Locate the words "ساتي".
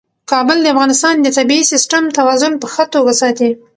3.21-3.49